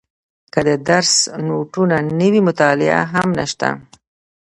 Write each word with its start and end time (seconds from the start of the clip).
که 0.53 0.59
د 0.67 0.69
درس 0.89 1.13
نوټونه 1.47 1.97
نه 2.19 2.27
وي 2.31 2.41
مطالعه 2.47 3.01
هم 3.13 3.27
نشته. 3.39 3.69